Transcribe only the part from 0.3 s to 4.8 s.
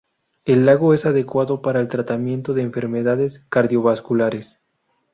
El lago es adecuado para el tratamiento de enfermedades cardiovasculares.